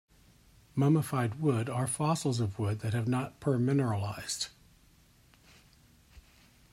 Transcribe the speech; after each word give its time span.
Mummified 0.73 1.39
wood 1.39 1.69
are 1.69 1.85
fossils 1.85 2.39
of 2.39 2.57
wood 2.57 2.79
that 2.79 2.95
have 2.95 3.07
not 3.07 3.39
permineralized. 3.39 4.49